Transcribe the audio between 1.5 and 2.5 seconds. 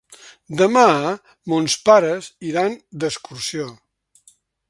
mons pares